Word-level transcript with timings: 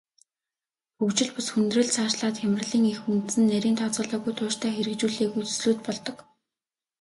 Хөгжил 0.97 1.29
бус 1.35 1.47
хүндрэл, 1.51 1.93
цаашлаад 1.95 2.35
хямралын 2.41 2.83
эх 2.93 2.99
үндэс 3.11 3.35
нь 3.39 3.49
нарийн 3.51 3.77
тооцоогүй, 3.79 4.33
тууштай 4.35 4.71
хэрэгжүүлээгүй 4.73 5.43
төслүүд 5.45 5.79
болдог. 5.85 6.17